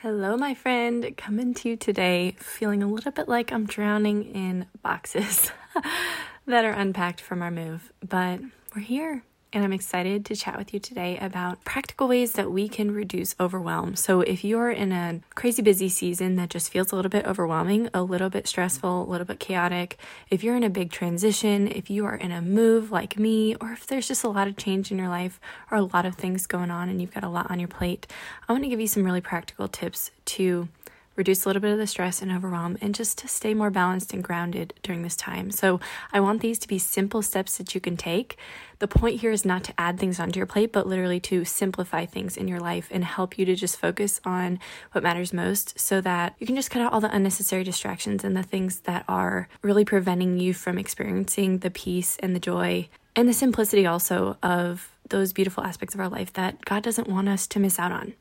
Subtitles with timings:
[0.00, 1.16] Hello, my friend.
[1.16, 5.50] Coming to you today feeling a little bit like I'm drowning in boxes
[6.46, 8.40] that are unpacked from our move, but
[8.74, 12.68] we're here and I'm excited to chat with you today about practical ways that we
[12.68, 13.96] can reduce overwhelm.
[13.96, 17.88] So, if you're in a crazy busy season that just feels a little bit overwhelming,
[17.94, 19.98] a little bit stressful, a little bit chaotic,
[20.30, 23.72] if you're in a big transition, if you are in a move like me, or
[23.72, 25.40] if there's just a lot of change in your life
[25.70, 28.06] or a lot of things going on and you've got a lot on your plate,
[28.48, 30.68] I want to give you some really practical tips to
[31.16, 34.12] reduce a little bit of the stress and overwhelm, and just to stay more balanced
[34.12, 35.50] and grounded during this time.
[35.50, 35.80] So,
[36.12, 38.36] I want these to be simple steps that you can take.
[38.78, 42.04] The point here is not to add things onto your plate, but literally to simplify
[42.04, 44.58] things in your life and help you to just focus on
[44.92, 48.36] what matters most so that you can just cut out all the unnecessary distractions and
[48.36, 53.26] the things that are really preventing you from experiencing the peace and the joy and
[53.26, 57.46] the simplicity also of those beautiful aspects of our life that God doesn't want us
[57.48, 58.12] to miss out on.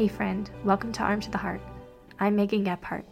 [0.00, 1.60] Hey, friend, welcome to Arm to the Heart.
[2.18, 3.04] I'm Megan Gephardt.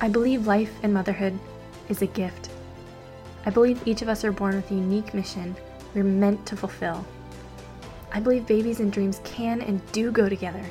[0.00, 1.38] I believe life and motherhood
[1.90, 2.48] is a gift.
[3.44, 5.54] I believe each of us are born with a unique mission
[5.94, 7.04] we're meant to fulfill.
[8.12, 10.64] I believe babies and dreams can and do go together.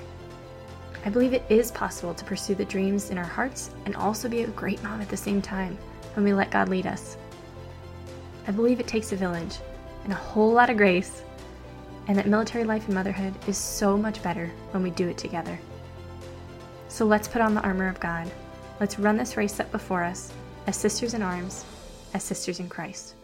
[1.06, 4.42] I believe it is possible to pursue the dreams in our hearts and also be
[4.42, 5.78] a great mom at the same time
[6.16, 7.18] when we let God lead us.
[8.48, 9.60] I believe it takes a village
[10.06, 11.22] and a whole lot of grace
[12.08, 15.60] and that military life and motherhood is so much better when we do it together.
[16.88, 18.30] So let's put on the armor of God.
[18.80, 20.32] Let's run this race set before us
[20.68, 21.66] as sisters in arms,
[22.14, 23.16] as sisters in Christ.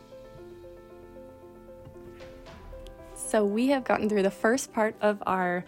[3.16, 5.64] So, we have gotten through the first part of our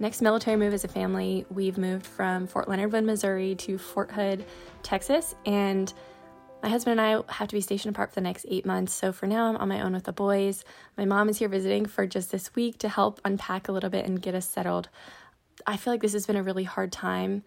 [0.00, 1.46] next military move as a family.
[1.48, 4.44] We've moved from Fort Leonard Wood, Missouri to Fort Hood,
[4.82, 5.92] Texas, and
[6.64, 9.12] my husband and I have to be stationed apart for the next eight months, so
[9.12, 10.64] for now I'm on my own with the boys.
[10.96, 14.06] My mom is here visiting for just this week to help unpack a little bit
[14.06, 14.88] and get us settled.
[15.66, 17.42] I feel like this has been a really hard time,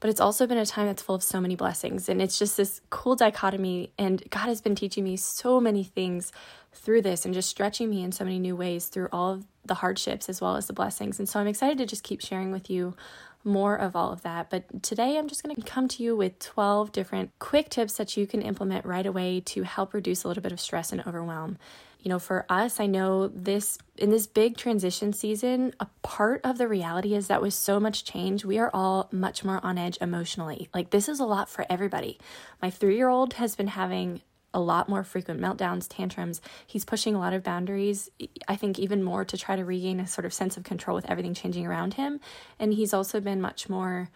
[0.00, 2.08] but it's also been a time that's full of so many blessings.
[2.08, 3.92] And it's just this cool dichotomy.
[3.98, 6.32] And God has been teaching me so many things
[6.72, 9.74] through this and just stretching me in so many new ways through all of the
[9.74, 11.20] hardships as well as the blessings.
[11.20, 12.96] And so I'm excited to just keep sharing with you
[13.46, 14.50] more of all of that.
[14.50, 18.16] But today I'm just going to come to you with 12 different quick tips that
[18.16, 21.56] you can implement right away to help reduce a little bit of stress and overwhelm.
[22.00, 26.58] You know, for us, I know this in this big transition season, a part of
[26.58, 29.98] the reality is that with so much change, we are all much more on edge
[30.00, 30.68] emotionally.
[30.72, 32.18] Like, this is a lot for everybody.
[32.62, 34.20] My three year old has been having
[34.56, 36.40] a lot more frequent meltdowns, tantrums.
[36.66, 38.10] He's pushing a lot of boundaries,
[38.48, 41.08] I think, even more to try to regain a sort of sense of control with
[41.10, 42.20] everything changing around him.
[42.58, 44.08] And he's also been much more,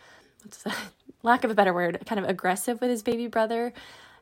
[1.22, 3.74] lack of a better word, kind of aggressive with his baby brother.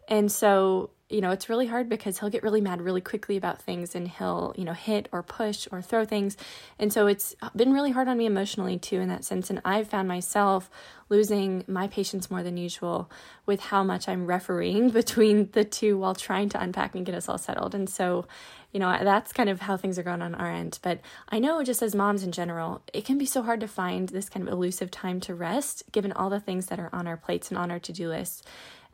[0.08, 3.62] And so you know, it's really hard because he'll get really mad really quickly about
[3.62, 6.36] things and he'll, you know, hit or push or throw things.
[6.78, 9.48] And so it's been really hard on me emotionally too in that sense.
[9.48, 10.70] And I've found myself
[11.08, 13.10] losing my patience more than usual
[13.47, 17.28] with how much I'm refereeing between the two while trying to unpack and get us
[17.28, 17.74] all settled.
[17.74, 18.26] And so,
[18.72, 20.78] you know, that's kind of how things are going on our end.
[20.82, 24.10] But I know just as moms in general, it can be so hard to find
[24.10, 27.16] this kind of elusive time to rest given all the things that are on our
[27.16, 28.42] plates and on our to do lists.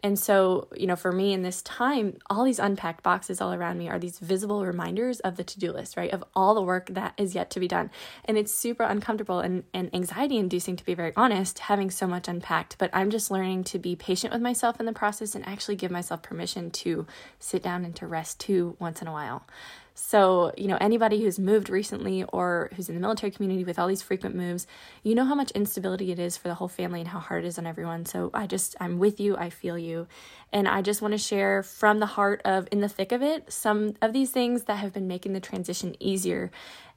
[0.02, 3.78] And so, you know, for me in this time, all these unpacked boxes all around
[3.78, 6.12] me are these visible reminders of the to do list, right?
[6.12, 7.90] Of all the work that is yet to be done.
[8.26, 12.28] And it's super uncomfortable and, and anxiety inducing, to be very honest, having so much
[12.28, 12.76] unpacked.
[12.76, 15.90] But I'm just learning to be patient with myself in the process and actually give
[15.90, 17.06] myself permission to
[17.38, 19.46] sit down and to rest too once in a while.
[19.96, 23.86] So, you know, anybody who's moved recently or who's in the military community with all
[23.86, 24.66] these frequent moves,
[25.04, 27.46] you know how much instability it is for the whole family and how hard it
[27.46, 28.04] is on everyone.
[28.04, 30.08] So, I just, I'm with you, I feel you.
[30.52, 33.52] And I just want to share from the heart of, in the thick of it,
[33.52, 36.50] some of these things that have been making the transition easier.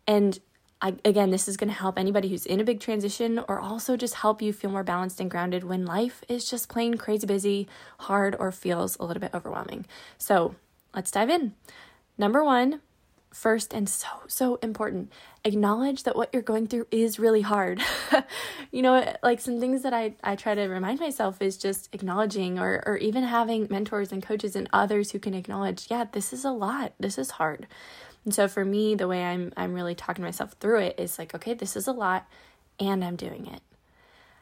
[0.07, 0.39] And
[0.81, 3.95] I, again, this is going to help anybody who's in a big transition or also
[3.95, 7.67] just help you feel more balanced and grounded when life is just plain crazy busy,
[7.99, 9.85] hard, or feels a little bit overwhelming.
[10.17, 10.55] So,
[10.95, 11.53] let's dive in.
[12.17, 12.81] Number one,
[13.37, 15.11] first and so so important.
[15.43, 17.81] Acknowledge that what you're going through is really hard.
[18.69, 22.59] You know like some things that i i try to remind myself is just acknowledging
[22.59, 26.43] or or even having mentors and coaches and others who can acknowledge yeah this is
[26.43, 26.93] a lot.
[26.99, 27.65] This is hard.
[28.25, 31.33] And so for me the way i'm i'm really talking myself through it is like
[31.33, 32.27] okay this is a lot
[32.79, 33.61] and i'm doing it.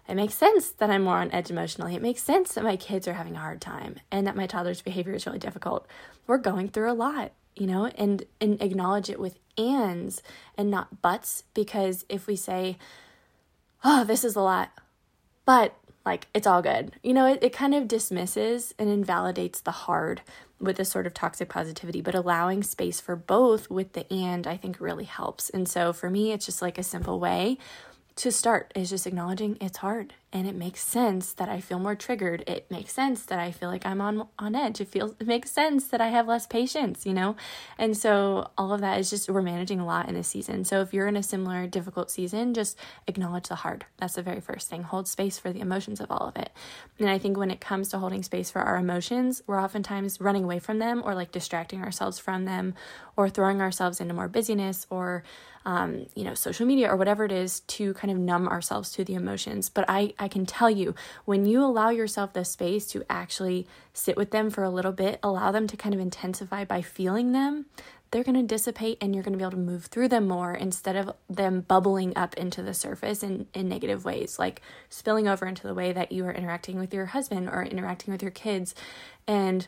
[0.08, 1.96] It makes sense that I'm more on edge emotionally.
[1.96, 4.82] It makes sense that my kids are having a hard time and that my toddler's
[4.82, 5.88] behavior is really difficult.
[6.28, 10.22] We're going through a lot you know, and and acknowledge it with ands
[10.58, 12.78] and not buts because if we say,
[13.84, 14.72] "Oh, this is a lot,"
[15.46, 15.76] but
[16.06, 16.94] like it's all good.
[17.04, 20.22] You know, it, it kind of dismisses and invalidates the hard
[20.60, 24.58] with this sort of toxic positivity, but allowing space for both with the and I
[24.58, 25.50] think really helps.
[25.50, 27.58] And so for me, it's just like a simple way
[28.18, 31.96] to start is just acknowledging it's hard and it makes sense that I feel more
[31.96, 32.44] triggered.
[32.46, 34.82] It makes sense that I feel like I'm on on edge.
[34.82, 37.36] It feels it makes sense that I have less patience, you know?
[37.78, 40.66] And so all of that is just we're managing a lot in this season.
[40.66, 42.78] So if you're in a similar difficult season, just
[43.08, 43.86] acknowledge the hard.
[43.98, 44.84] That's the very first thing.
[44.84, 46.52] Hold space for the emotions of all of it.
[47.00, 50.44] And I think when it comes to holding space for our emotions, we're oftentimes running
[50.44, 52.74] away from them or like distracting ourselves from them
[53.16, 55.24] or throwing ourselves into more busyness or
[55.66, 59.04] um, you know, social media or whatever it is to kind of numb ourselves to
[59.04, 59.68] the emotions.
[59.68, 60.96] But I, I can tell you,
[61.26, 65.20] when you allow yourself the space to actually sit with them for a little bit,
[65.24, 67.66] allow them to kind of intensify by feeling them,
[68.12, 70.54] they're going to dissipate and you're going to be able to move through them more
[70.54, 75.46] instead of them bubbling up into the surface in, in negative ways, like spilling over
[75.46, 78.74] into the way that you are interacting with your husband or interacting with your kids.
[79.28, 79.68] And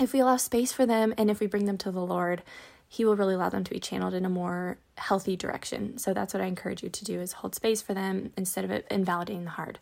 [0.00, 2.42] if we allow space for them and if we bring them to the Lord,
[2.92, 5.96] he will really allow them to be channeled in a more healthy direction.
[5.96, 8.82] So that's what I encourage you to do is hold space for them instead of
[8.90, 9.78] invalidating the hard.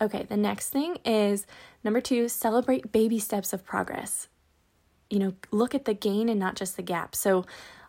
[0.00, 1.46] Okay, the next thing is
[1.84, 4.26] number 2, celebrate baby steps of progress.
[5.08, 7.14] You know, look at the gain and not just the gap.
[7.14, 7.46] So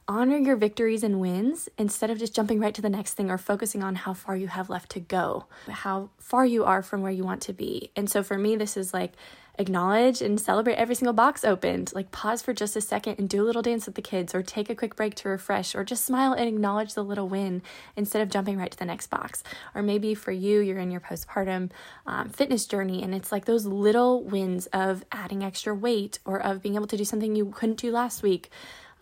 [0.07, 3.39] honor your victories and wins instead of just jumping right to the next thing or
[3.39, 7.11] focusing on how far you have left to go, how far you are from where
[7.11, 7.89] you want to be.
[7.95, 9.13] And so for me, this is like
[9.61, 11.93] acknowledge and celebrate every single box opened.
[11.95, 14.43] Like pause for just a second and do a little dance with the kids, or
[14.43, 17.61] take a quick break to refresh, or just smile and acknowledge the little win
[17.95, 19.43] instead of jumping right to the next box.
[19.73, 21.71] Or maybe for you, you're in your postpartum
[22.05, 26.61] um, fitness journey and it's like those little wins of adding extra weight or of
[26.61, 28.49] being able to do something you couldn't do last week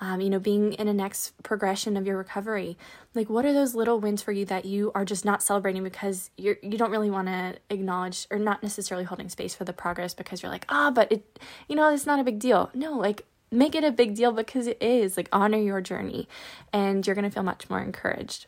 [0.01, 2.77] um, you know, being in a next progression of your recovery.
[3.13, 6.29] Like, what are those little wins for you that you are just not celebrating because
[6.37, 10.13] you're you don't really want to acknowledge or not necessarily holding space for the progress
[10.13, 12.69] because you're like, ah, oh, but it, you know, it's not a big deal.
[12.73, 15.17] No, like make it a big deal because it is.
[15.17, 16.27] Like, honor your journey,
[16.71, 18.45] and you're gonna feel much more encouraged.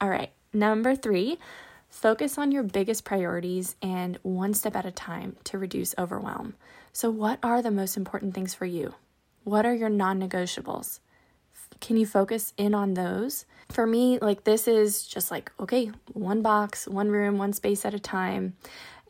[0.00, 1.38] All right, number three.
[1.90, 6.54] Focus on your biggest priorities and one step at a time to reduce overwhelm.
[6.92, 8.94] So, what are the most important things for you?
[9.50, 11.00] What are your non negotiables?
[11.80, 13.46] Can you focus in on those?
[13.68, 17.92] For me, like this is just like, okay, one box, one room, one space at
[17.92, 18.54] a time,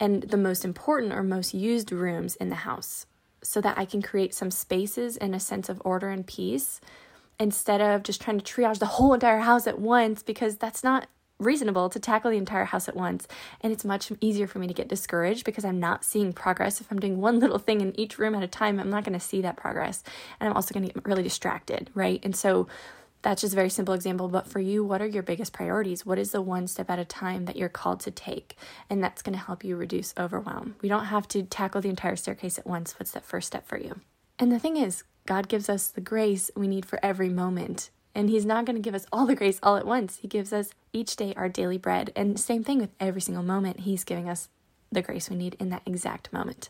[0.00, 3.04] and the most important or most used rooms in the house
[3.42, 6.80] so that I can create some spaces and a sense of order and peace
[7.38, 11.06] instead of just trying to triage the whole entire house at once because that's not
[11.40, 13.26] reasonable to tackle the entire house at once.
[13.60, 16.80] And it's much easier for me to get discouraged because I'm not seeing progress.
[16.80, 19.18] If I'm doing one little thing in each room at a time, I'm not going
[19.18, 20.02] to see that progress.
[20.38, 22.20] And I'm also going to get really distracted, right?
[22.22, 22.68] And so
[23.22, 24.28] that's just a very simple example.
[24.28, 26.06] But for you, what are your biggest priorities?
[26.06, 28.56] What is the one step at a time that you're called to take?
[28.88, 30.76] And that's going to help you reduce overwhelm.
[30.80, 32.98] We don't have to tackle the entire staircase at once.
[32.98, 34.00] What's that first step for you?
[34.38, 37.90] And the thing is, God gives us the grace we need for every moment.
[38.14, 40.18] And He's not going to give us all the grace all at once.
[40.18, 42.12] He gives us each day our daily bread.
[42.16, 43.80] And same thing with every single moment.
[43.80, 44.48] He's giving us
[44.90, 46.68] the grace we need in that exact moment.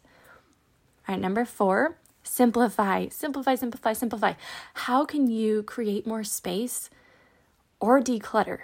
[1.08, 4.34] All right, number four, simplify, simplify, simplify, simplify.
[4.74, 6.90] How can you create more space
[7.80, 8.58] or declutter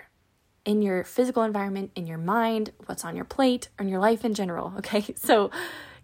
[0.64, 4.34] in your physical environment, in your mind, what's on your plate, in your life in
[4.34, 4.74] general?
[4.78, 5.50] Okay, so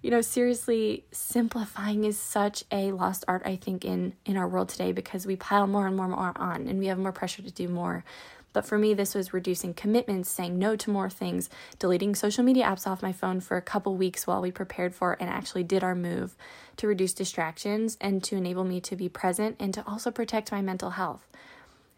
[0.03, 4.69] you know seriously simplifying is such a lost art i think in in our world
[4.69, 7.43] today because we pile more and more and more on and we have more pressure
[7.43, 8.05] to do more.
[8.55, 12.65] But for me this was reducing commitments saying no to more things deleting social media
[12.67, 15.83] apps off my phone for a couple weeks while we prepared for and actually did
[15.83, 16.37] our move
[16.77, 20.61] to reduce distractions and to enable me to be present and to also protect my
[20.61, 21.27] mental health.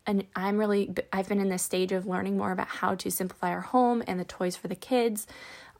[0.07, 3.51] And I'm really, I've been in this stage of learning more about how to simplify
[3.51, 5.27] our home and the toys for the kids,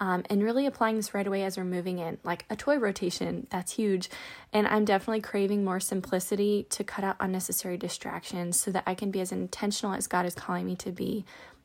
[0.01, 3.47] um, and really applying this right away as we're moving in, like a toy rotation.
[3.51, 4.11] That's huge.
[4.53, 9.11] And I'm definitely craving more simplicity to cut out unnecessary distractions so that I can
[9.11, 11.25] be as intentional as God is calling me to be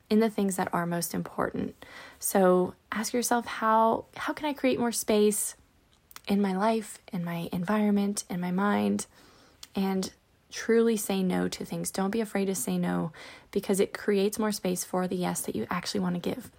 [0.10, 1.86] in the things that are most important.
[2.20, 5.56] So ask yourself how how can I create more space
[6.28, 9.08] in my life, in my environment, in my mind,
[9.76, 10.12] and
[10.52, 11.92] truly say no to things.
[11.92, 13.12] Don't be afraid to say no
[13.52, 16.52] because it creates more space for the yes that you actually want to give.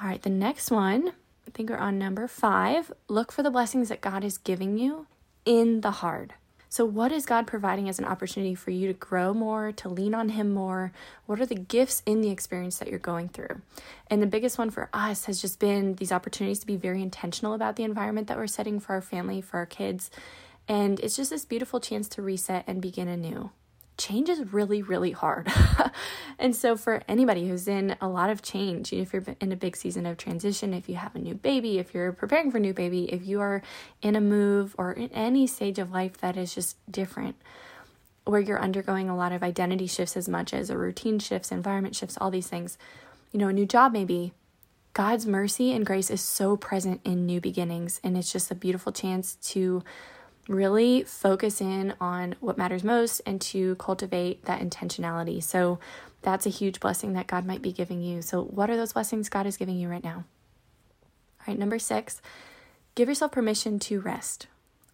[0.00, 1.12] All right, the next one,
[1.46, 2.92] I think we're on number five.
[3.08, 5.06] Look for the blessings that God is giving you
[5.44, 6.34] in the hard.
[6.68, 10.12] So, what is God providing as an opportunity for you to grow more, to lean
[10.12, 10.90] on Him more?
[11.26, 13.62] What are the gifts in the experience that you're going through?
[14.10, 17.54] And the biggest one for us has just been these opportunities to be very intentional
[17.54, 20.10] about the environment that we're setting for our family, for our kids,
[20.66, 23.50] and it's just this beautiful chance to reset and begin anew.
[23.96, 25.52] Change is really, really hard.
[26.38, 29.76] and so, for anybody who's in a lot of change, if you're in a big
[29.76, 32.74] season of transition, if you have a new baby, if you're preparing for a new
[32.74, 33.62] baby, if you are
[34.02, 37.36] in a move or in any stage of life that is just different,
[38.24, 41.94] where you're undergoing a lot of identity shifts as much as a routine shifts, environment
[41.94, 42.78] shifts, all these things,
[43.32, 44.32] you know, a new job maybe.
[44.92, 48.92] God's mercy and grace is so present in new beginnings, and it's just a beautiful
[48.92, 49.82] chance to
[50.48, 55.42] really focus in on what matters most and to cultivate that intentionality.
[55.42, 55.78] So,
[56.22, 58.22] that's a huge blessing that God might be giving you.
[58.22, 60.24] So, what are those blessings God is giving you right now?
[61.40, 62.22] All right, number six,
[62.94, 64.46] give yourself permission to rest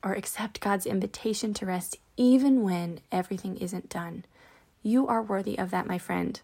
[0.03, 4.25] or accept God's invitation to rest even when everything isn't done.
[4.83, 6.41] You are worthy of that, my friend.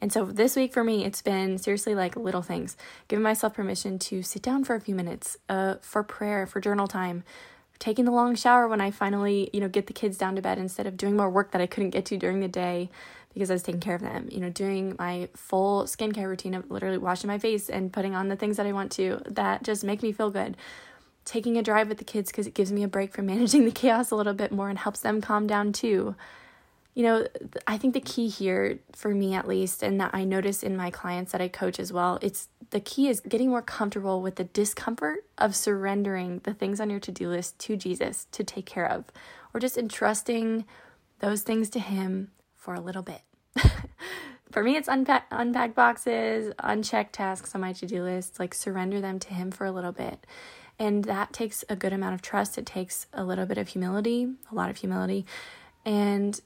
[0.00, 2.76] And so this week for me, it's been seriously like little things.
[3.08, 6.88] Giving myself permission to sit down for a few minutes uh, for prayer, for journal
[6.88, 7.24] time,
[7.78, 10.58] taking the long shower when I finally, you know, get the kids down to bed
[10.58, 12.88] instead of doing more work that I couldn't get to during the day
[13.32, 14.28] because I was taking care of them.
[14.30, 18.28] You know, doing my full skincare routine of literally washing my face and putting on
[18.28, 20.56] the things that I want to that just make me feel good.
[21.24, 23.72] Taking a drive with the kids because it gives me a break from managing the
[23.72, 26.14] chaos a little bit more and helps them calm down too
[26.94, 27.26] you know,
[27.66, 30.90] I think the key here, for me at least, and that I notice in my
[30.90, 34.44] clients that I coach as well, it's the key is getting more comfortable with the
[34.44, 38.90] discomfort of surrendering the things on your to do list to Jesus to take care
[38.90, 39.04] of,
[39.52, 40.64] or just entrusting
[41.20, 43.22] those things to Him for a little bit.
[44.50, 49.00] for me, it's unpack, unpack boxes, uncheck tasks on my to do list, like surrender
[49.00, 50.26] them to Him for a little bit.
[50.78, 52.58] And that takes a good amount of trust.
[52.58, 55.24] It takes a little bit of humility, a lot of humility.
[55.84, 56.40] And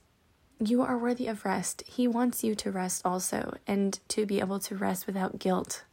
[0.59, 1.83] you are worthy of rest.
[1.87, 5.83] He wants you to rest also and to be able to rest without guilt.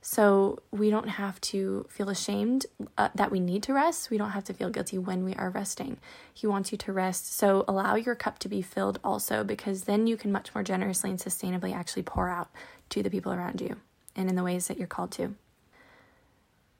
[0.00, 4.10] So we don't have to feel ashamed uh, that we need to rest.
[4.10, 5.98] We don't have to feel guilty when we are resting.
[6.32, 7.34] He wants you to rest.
[7.34, 11.10] So allow your cup to be filled also, because then you can much more generously
[11.10, 12.48] and sustainably actually pour out
[12.90, 13.76] to the people around you
[14.14, 15.34] and in the ways that you're called to.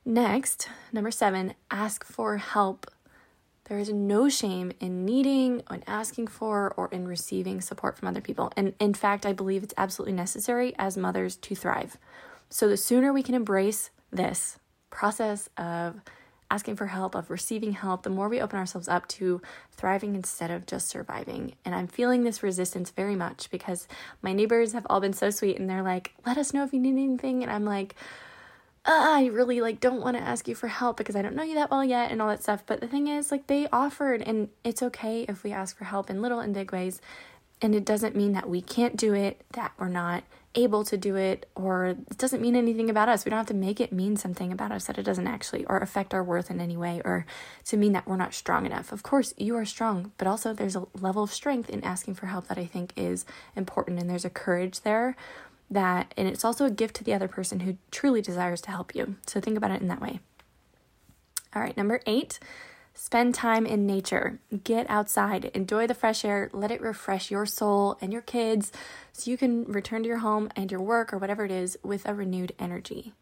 [0.04, 2.86] Next, number seven, ask for help
[3.64, 8.22] there is no shame in needing, and asking for, or in receiving support from other
[8.22, 8.50] people.
[8.56, 11.98] And in fact, I believe it's absolutely necessary as mothers to thrive.
[12.50, 14.58] So the sooner we can embrace this
[14.90, 16.00] process of
[16.50, 19.40] asking for help, of receiving help, the more we open ourselves up to
[19.72, 21.54] thriving instead of just surviving.
[21.64, 23.86] And I'm feeling this resistance very much because
[24.22, 26.80] my neighbors have all been so sweet and they're like, let us know if you
[26.80, 27.42] need anything.
[27.42, 27.94] And I'm like,
[28.86, 31.42] uh, I really like don't want to ask you for help because I don't know
[31.42, 32.62] you that well yet and all that stuff.
[32.64, 36.08] But the thing is, like they offered, and it's okay if we ask for help
[36.08, 37.02] in little and big ways.
[37.60, 40.24] And it doesn't mean that we can't do it, that we're not
[40.62, 43.24] able to do it, or it doesn't mean anything about us.
[43.24, 45.78] We don't have to make it mean something about us that it doesn't actually, or
[45.78, 47.26] affect our worth in any way, or
[47.66, 48.92] to mean that we're not strong enough.
[48.92, 52.26] Of course, you are strong, but also there's a level of strength in asking for
[52.26, 53.24] help that I think is
[53.56, 55.16] important, and there's a courage there
[55.70, 58.94] that, and it's also a gift to the other person who truly desires to help
[58.94, 59.16] you.
[59.26, 60.20] So think about it in that way.
[61.54, 62.38] All right, number eight,
[62.98, 64.40] spend time in nature.
[64.64, 68.72] Get outside, enjoy the fresh air, let it refresh your soul and your kids
[69.12, 72.06] so you can return to your home and your work or whatever it is with
[72.08, 73.12] a renewed energy.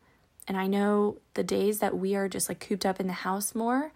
[0.49, 3.55] And I know the days that we are just like cooped up in the house
[3.55, 3.93] more,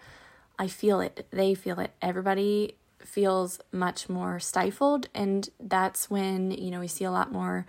[0.58, 1.26] I feel it.
[1.30, 1.92] They feel it.
[2.02, 5.08] Everybody feels much more stifled.
[5.14, 7.66] And that's when, you know, we see a lot more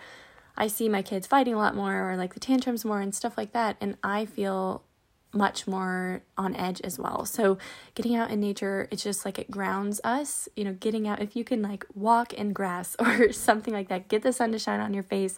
[0.58, 3.38] I see my kids fighting a lot more or like the tantrums more and stuff
[3.38, 3.78] like that.
[3.80, 4.84] And I feel
[5.34, 7.26] much more on edge as well.
[7.26, 7.58] So
[7.96, 11.36] getting out in nature, it's just like it grounds us, you know, getting out if
[11.36, 14.80] you can like walk in grass or something like that, get the sun to shine
[14.80, 15.38] on your face,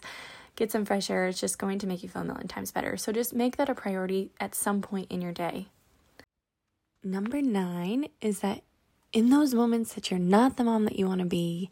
[0.56, 2.96] get some fresh air, it's just going to make you feel a million times better.
[2.96, 5.66] So just make that a priority at some point in your day.
[7.02, 8.62] Number 9 is that
[9.12, 11.70] in those moments that you're not the mom that you want to be,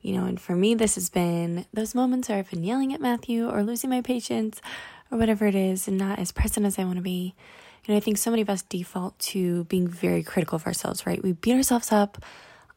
[0.00, 3.00] you know, and for me, this has been those moments where I've been yelling at
[3.00, 4.60] Matthew or losing my patience
[5.10, 7.34] or whatever it is and not as present as I want to be.
[7.86, 11.22] And I think so many of us default to being very critical of ourselves, right?
[11.22, 12.22] We beat ourselves up.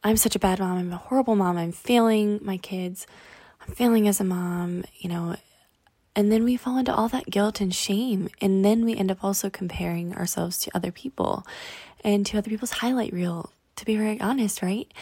[0.04, 0.78] I'm such a bad mom.
[0.78, 1.56] I'm a horrible mom.
[1.56, 3.06] I'm failing my kids.
[3.60, 5.36] I'm failing as a mom, you know.
[6.14, 8.28] And then we fall into all that guilt and shame.
[8.40, 11.46] And then we end up also comparing ourselves to other people
[12.04, 14.92] and to other people's highlight reel to be very honest, right?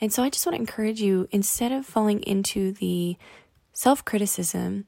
[0.00, 3.16] And so I just want to encourage you instead of falling into the
[3.72, 4.86] self criticism,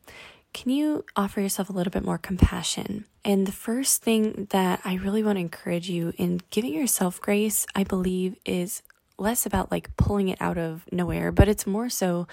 [0.52, 3.04] can you offer yourself a little bit more compassion?
[3.24, 7.66] And the first thing that I really want to encourage you in giving yourself grace,
[7.74, 8.82] I believe, is
[9.18, 12.26] less about like pulling it out of nowhere, but it's more so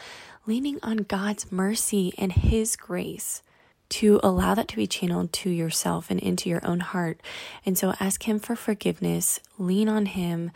[0.45, 3.41] leaning on God's mercy and His grace
[3.87, 7.21] to allow that to be channeled to yourself and into your own heart.
[7.65, 10.51] And so ask Him for forgiveness, lean on Him,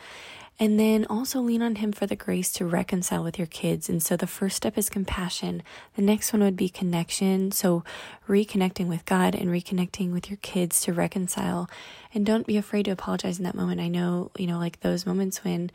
[0.59, 3.87] and then also lean on Him for the grace to reconcile with your kids.
[3.87, 5.63] And so the first step is compassion.
[5.95, 7.51] The next one would be connection.
[7.51, 7.85] So
[8.27, 11.69] reconnecting with God and reconnecting with your kids to reconcile.
[12.13, 13.79] And don't be afraid to apologize in that moment.
[13.79, 15.71] I know, you know, like those moments when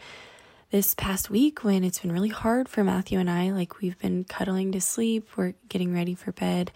[0.71, 3.53] this past week when it's been really hard for Matthew and I.
[3.53, 6.73] Like we've been cuddling to sleep, we're getting ready for bed,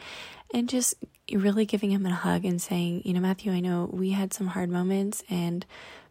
[0.54, 0.94] and just
[1.32, 4.46] really giving him a hug and saying, you know, Matthew, I know we had some
[4.46, 5.66] hard moments and,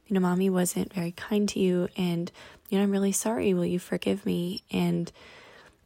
[0.08, 2.32] you know, mommy wasn't very kind to you and,
[2.70, 3.54] you know, I'm really sorry.
[3.54, 4.64] Will you forgive me?
[4.72, 5.12] And,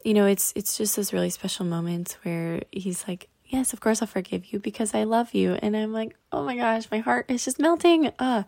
[0.03, 4.01] you know, it's it's just those really special moments where he's like, Yes, of course
[4.01, 5.57] I'll forgive you because I love you.
[5.61, 8.11] And I'm like, oh my gosh, my heart is just melting.
[8.17, 8.43] Uh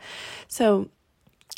[0.48, 0.90] so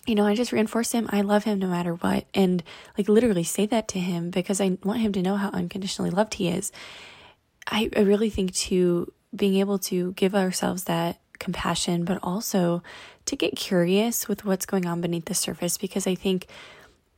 [0.06, 1.10] you know, I just reinforce him.
[1.12, 2.26] I love him no matter what.
[2.34, 2.64] And
[2.98, 6.36] like literally say that to him because I want him to know how unconditionally loved
[6.36, 6.72] he is.
[7.68, 12.84] I, I really think to being able to give ourselves that compassion, but also
[13.26, 16.48] to get curious with what's going on beneath the surface because I think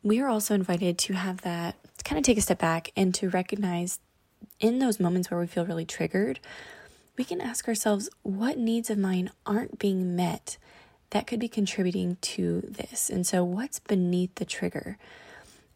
[0.04, 3.14] we are also invited to have that to kind of take a step back and
[3.16, 4.00] to recognize
[4.60, 6.40] in those moments where we feel really triggered,
[7.18, 10.58] we can ask ourselves what needs of mine aren't being met
[11.10, 13.10] that could be contributing to this.
[13.10, 14.98] And so, what's beneath the trigger?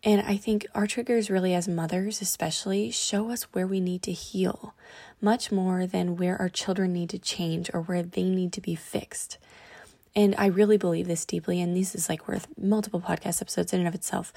[0.03, 4.11] And I think our triggers, really, as mothers especially, show us where we need to
[4.11, 4.73] heal
[5.21, 8.73] much more than where our children need to change or where they need to be
[8.73, 9.37] fixed.
[10.15, 13.79] And I really believe this deeply, and this is like worth multiple podcast episodes in
[13.79, 14.33] and of itself.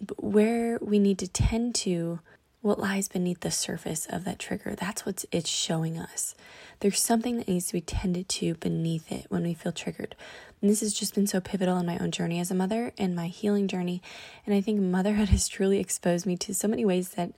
[0.00, 2.20] But where we need to tend to
[2.62, 4.74] what lies beneath the surface of that trigger.
[4.76, 6.36] That's what it's showing us.
[6.78, 10.14] There's something that needs to be tended to beneath it when we feel triggered.
[10.60, 13.16] And this has just been so pivotal in my own journey as a mother and
[13.16, 14.00] my healing journey.
[14.46, 17.32] And I think motherhood has truly exposed me to so many ways that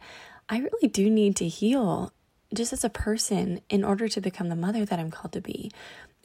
[0.49, 2.13] I really do need to heal
[2.53, 5.73] just as a person in order to become the mother that I'm called to be.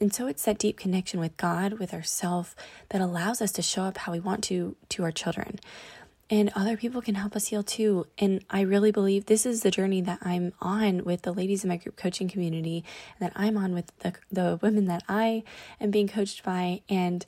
[0.00, 2.56] And so it's that deep connection with God, with ourself,
[2.88, 5.60] that allows us to show up how we want to to our children
[6.30, 8.06] and other people can help us heal too.
[8.16, 11.68] And I really believe this is the journey that I'm on with the ladies in
[11.68, 12.84] my group coaching community,
[13.18, 15.42] and that I'm on with the, the women that I
[15.80, 17.26] am being coached by, and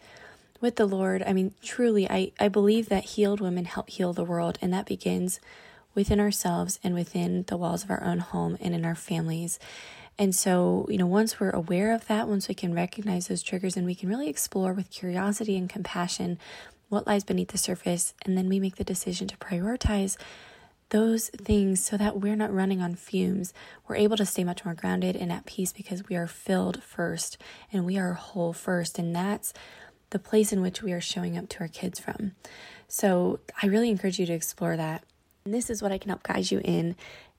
[0.61, 1.25] with the Lord.
[1.27, 4.87] I mean, truly, I, I believe that healed women help heal the world, and that
[4.87, 5.41] begins
[5.95, 9.59] within ourselves and within the walls of our own home and in our families.
[10.19, 13.77] And so, you know, once we're aware of that, once we can recognize those triggers
[13.77, 16.39] and we can really explore with curiosity and compassion
[16.89, 20.19] what lies beneath the surface, and then we make the decision to prioritize
[20.91, 23.55] those things so that we're not running on fumes.
[23.89, 27.39] We're able to stay much more grounded and at peace because we are filled first
[27.73, 28.99] and we are whole first.
[28.99, 29.55] And that's
[30.11, 32.33] the place in which we are showing up to our kids from.
[32.89, 35.03] So I really encourage you to explore that.
[35.47, 36.95] And this is what I can help guide you in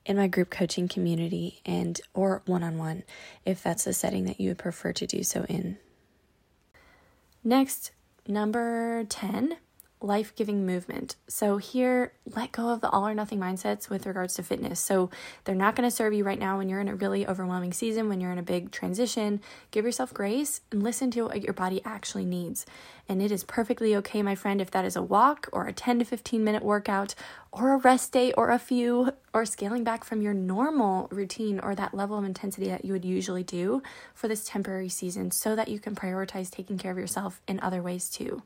[0.05, 3.03] in my group coaching community and or one-on-one
[3.45, 5.77] if that's the setting that you would prefer to do so in.
[7.43, 7.91] Next,
[8.27, 9.57] Number 10,
[10.03, 11.15] life giving movement.
[11.27, 14.79] So, here, let go of the all or nothing mindsets with regards to fitness.
[14.79, 15.09] So,
[15.45, 18.09] they're not going to serve you right now when you're in a really overwhelming season,
[18.09, 19.41] when you're in a big transition.
[19.71, 22.65] Give yourself grace and listen to what your body actually needs.
[23.07, 25.99] And it is perfectly okay, my friend, if that is a walk or a 10
[25.99, 27.15] to 15 minute workout
[27.51, 31.75] or a rest day or a few or scaling back from your normal routine or
[31.75, 33.81] that level of intensity that you would usually do
[34.13, 37.81] for this temporary season so that you can prioritize taking care of yourself in other
[37.81, 38.41] ways too.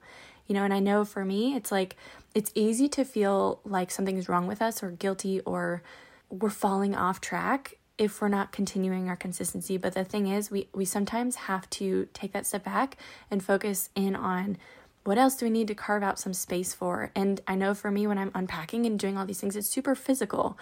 [0.47, 1.95] You know, and I know for me, it's like
[2.33, 5.83] it's easy to feel like something's wrong with us or guilty or
[6.29, 9.77] we're falling off track if we're not continuing our consistency.
[9.77, 12.97] But the thing is, we, we sometimes have to take that step back
[13.31, 14.57] and focus in on
[15.03, 17.11] what else do we need to carve out some space for?
[17.15, 19.95] And I know for me, when I'm unpacking and doing all these things, it's super
[19.95, 20.57] physical.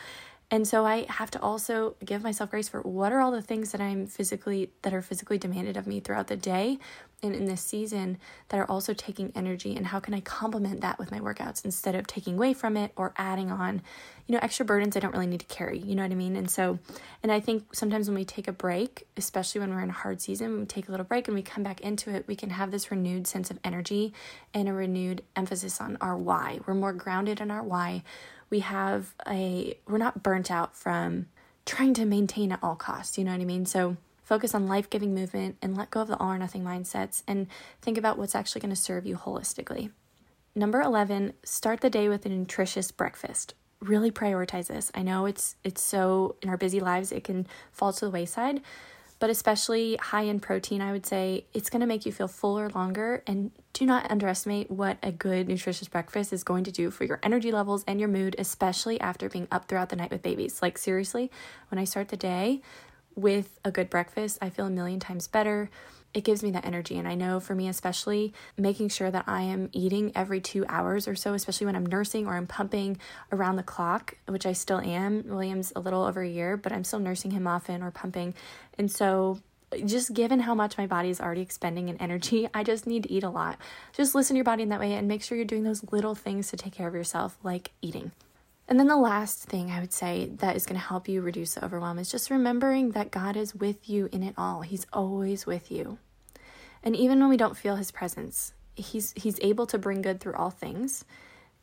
[0.52, 3.72] And so I have to also give myself grace for what are all the things
[3.72, 6.78] that I'm physically that are physically demanded of me throughout the day
[7.24, 8.18] and in this season
[8.50, 11.96] that are also taking energy and how can I complement that with my workouts instead
[11.96, 13.82] of taking away from it or adding on,
[14.28, 16.36] you know, extra burdens I don't really need to carry, you know what I mean?
[16.36, 16.80] And so
[17.24, 20.22] and I think sometimes when we take a break, especially when we're in a hard
[20.22, 22.72] season, we take a little break and we come back into it, we can have
[22.72, 24.14] this renewed sense of energy
[24.54, 26.60] and a renewed emphasis on our why.
[26.66, 28.04] We're more grounded in our why
[28.50, 31.28] we have a we're not burnt out from
[31.66, 33.66] trying to maintain at all costs, you know what I mean?
[33.66, 37.48] So focus on life-giving movement and let go of the all or nothing mindsets and
[37.82, 39.92] think about what's actually going to serve you holistically.
[40.56, 43.54] Number 11, start the day with a nutritious breakfast.
[43.82, 44.92] Really prioritize this.
[44.96, 48.62] I know it's it's so in our busy lives it can fall to the wayside,
[49.20, 52.70] but especially high in protein, I would say it's going to make you feel fuller
[52.70, 53.22] longer.
[53.28, 57.20] And do not underestimate what a good, nutritious breakfast is going to do for your
[57.22, 60.62] energy levels and your mood, especially after being up throughout the night with babies.
[60.62, 61.30] Like, seriously,
[61.70, 62.62] when I start the day
[63.16, 65.70] with a good breakfast, I feel a million times better
[66.16, 66.98] it gives me that energy.
[66.98, 71.10] And I know for me, especially making sure that I am eating every two hours
[71.10, 72.98] or so, especially when I'm nursing or I'm pumping
[73.34, 75.26] around the clock, which I still am.
[75.28, 78.34] William's a little over a year, but I'm still nursing him often or pumping.
[78.78, 79.40] And so
[79.84, 83.12] just given how much my body is already expending in energy, I just need to
[83.12, 83.60] eat a lot.
[83.92, 86.16] Just listen to your body in that way and make sure you're doing those little
[86.16, 88.14] things to take care of yourself, like eating.
[88.68, 91.54] And then the last thing I would say that is going to help you reduce
[91.54, 94.62] the overwhelm is just remembering that God is with you in it all.
[94.62, 96.00] He's always with you.
[96.84, 100.36] And even when we don't feel his presence, he's he's able to bring good through
[100.36, 101.06] all things.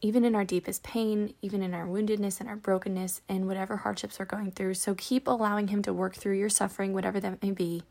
[0.01, 4.19] Even in our deepest pain, even in our woundedness and our brokenness and whatever hardships
[4.19, 4.75] we're going through.
[4.75, 7.85] So keep allowing him to work through your suffering, whatever that may be.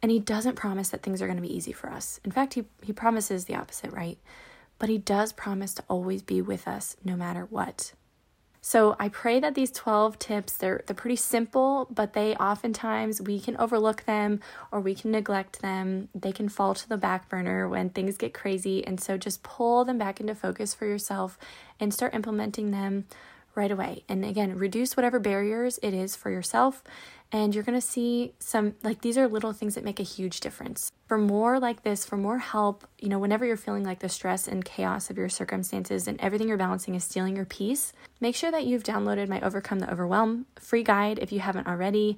[0.00, 2.18] And he doesn't promise that things are going to be easy for us.
[2.24, 4.18] In fact, he, he promises the opposite, right?
[4.78, 7.92] But he does promise to always be with us no matter what.
[8.66, 13.38] So I pray that these 12 tips, they're they're pretty simple, but they oftentimes we
[13.38, 14.40] can overlook them
[14.72, 16.08] or we can neglect them.
[16.14, 18.82] They can fall to the back burner when things get crazy.
[18.86, 21.38] And so just pull them back into focus for yourself
[21.78, 23.04] and start implementing them
[23.54, 24.02] right away.
[24.08, 26.82] And again, reduce whatever barriers it is for yourself.
[27.34, 30.38] And you're going to see some, like, these are little things that make a huge
[30.38, 30.92] difference.
[31.08, 34.46] For more like this, for more help, you know, whenever you're feeling like the stress
[34.46, 38.52] and chaos of your circumstances and everything you're balancing is stealing your peace, make sure
[38.52, 42.16] that you've downloaded my Overcome the Overwhelm free guide if you haven't already.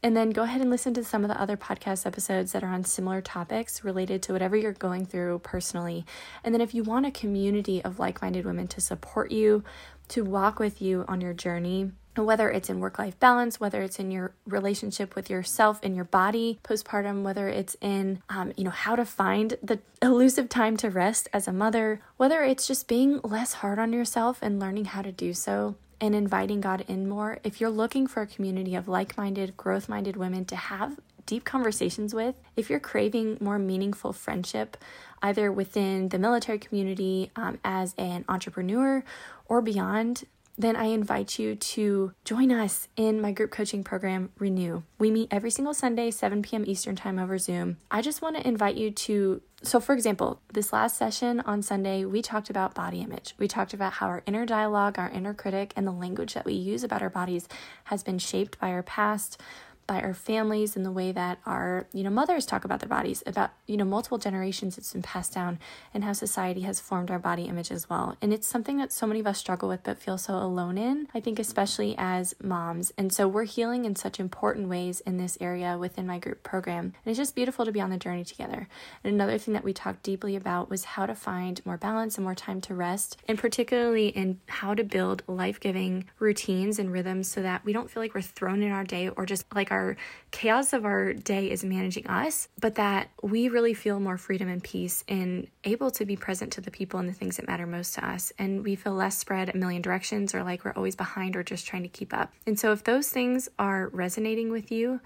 [0.00, 2.72] And then go ahead and listen to some of the other podcast episodes that are
[2.72, 6.06] on similar topics related to whatever you're going through personally.
[6.44, 9.64] And then if you want a community of like minded women to support you,
[10.06, 13.98] to walk with you on your journey, whether it's in work life balance, whether it's
[13.98, 18.70] in your relationship with yourself and your body postpartum, whether it's in, um, you know,
[18.70, 23.20] how to find the elusive time to rest as a mother, whether it's just being
[23.22, 27.38] less hard on yourself and learning how to do so and inviting God in more.
[27.44, 31.44] If you're looking for a community of like minded, growth minded women to have deep
[31.44, 34.76] conversations with, if you're craving more meaningful friendship,
[35.22, 39.04] either within the military community um, as an entrepreneur
[39.46, 40.24] or beyond,
[40.62, 44.82] then I invite you to join us in my group coaching program, Renew.
[44.98, 46.64] We meet every single Sunday, 7 p.m.
[46.66, 47.78] Eastern Time over Zoom.
[47.90, 49.42] I just want to invite you to.
[49.64, 53.34] So, for example, this last session on Sunday, we talked about body image.
[53.38, 56.54] We talked about how our inner dialogue, our inner critic, and the language that we
[56.54, 57.48] use about our bodies
[57.84, 59.40] has been shaped by our past
[59.86, 63.22] by our families and the way that our you know mothers talk about their bodies
[63.26, 65.58] about you know multiple generations it's been passed down
[65.92, 68.16] and how society has formed our body image as well.
[68.22, 71.08] And it's something that so many of us struggle with but feel so alone in
[71.14, 72.92] i think especially as moms.
[72.96, 76.84] And so we're healing in such important ways in this area within my group program.
[76.84, 78.68] And it's just beautiful to be on the journey together.
[79.02, 82.24] And another thing that we talked deeply about was how to find more balance and
[82.24, 87.42] more time to rest and particularly in how to build life-giving routines and rhythms so
[87.42, 89.96] that we don't feel like we're thrown in our day or just like our
[90.30, 94.62] chaos of our day is managing us, but that we really feel more freedom and
[94.62, 97.94] peace and able to be present to the people and the things that matter most
[97.94, 98.32] to us.
[98.38, 101.66] And we feel less spread a million directions or like we're always behind or just
[101.66, 102.32] trying to keep up.
[102.46, 105.00] And so, if those things are resonating with you,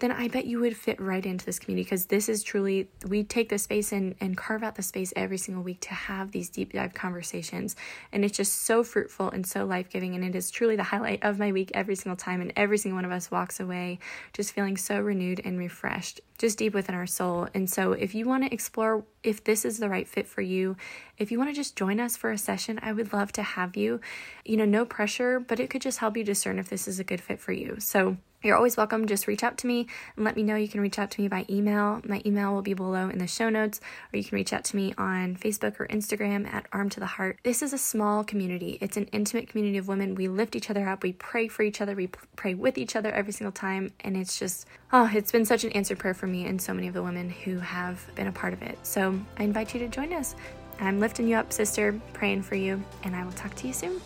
[0.00, 3.22] then I bet you would fit right into this community because this is truly, we
[3.22, 6.48] take the space and, and carve out the space every single week to have these
[6.48, 7.76] deep dive conversations.
[8.12, 10.14] And it's just so fruitful and so life giving.
[10.14, 12.40] And it is truly the highlight of my week every single time.
[12.40, 13.98] And every single one of us walks away
[14.32, 17.48] just feeling so renewed and refreshed, just deep within our soul.
[17.54, 20.76] And so if you want to explore if this is the right fit for you,
[21.18, 23.76] if you want to just join us for a session, I would love to have
[23.76, 24.00] you.
[24.46, 27.04] You know, no pressure, but it could just help you discern if this is a
[27.04, 27.76] good fit for you.
[27.78, 29.06] So, you're always welcome.
[29.06, 30.56] Just reach out to me and let me know.
[30.56, 32.00] You can reach out to me by email.
[32.04, 33.80] My email will be below in the show notes,
[34.12, 37.06] or you can reach out to me on Facebook or Instagram at Arm to the
[37.06, 37.38] Heart.
[37.42, 40.14] This is a small community, it's an intimate community of women.
[40.14, 43.10] We lift each other up, we pray for each other, we pray with each other
[43.10, 43.92] every single time.
[44.00, 46.88] And it's just, oh, it's been such an answered prayer for me and so many
[46.88, 48.78] of the women who have been a part of it.
[48.82, 50.34] So I invite you to join us.
[50.80, 54.00] I'm lifting you up, sister, praying for you, and I will talk to you soon.